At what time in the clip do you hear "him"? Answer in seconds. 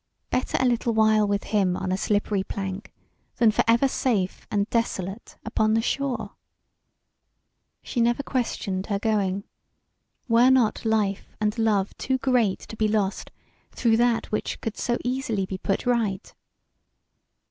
1.43-1.77